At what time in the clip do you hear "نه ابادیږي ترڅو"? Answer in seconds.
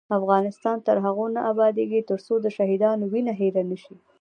1.35-2.33